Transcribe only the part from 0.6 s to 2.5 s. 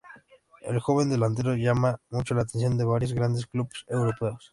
El joven delantero llamaba mucho la